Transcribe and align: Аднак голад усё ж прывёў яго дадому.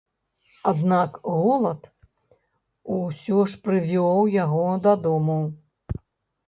Аднак 0.71 1.19
голад 1.27 1.81
усё 2.97 3.39
ж 3.53 3.61
прывёў 3.69 4.21
яго 4.43 4.67
дадому. 4.89 5.39